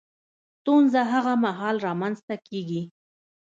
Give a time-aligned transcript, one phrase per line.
[0.59, 2.81] ستونزه هغه مهال رامنځ ته کېږي